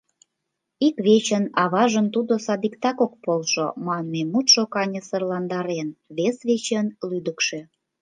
Ик 0.87 0.95
вечын, 1.07 1.43
аважын 1.63 2.07
«Тудо 2.15 2.33
садиктак 2.45 2.97
ок 3.05 3.13
полшо» 3.23 3.67
манме 3.85 4.21
мутшо 4.31 4.63
каньысырландарен, 4.73 5.87
вес 6.17 6.37
вечын, 6.49 6.85
лӱдыкшӧ. 7.09 7.59